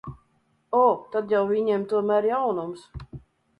[0.77, 0.81] O,
[1.17, 2.91] tad jau viņiem tomēr jaunums.